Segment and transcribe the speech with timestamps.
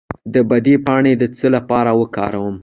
[0.33, 2.55] د بید پاڼې د څه لپاره وکاروم؟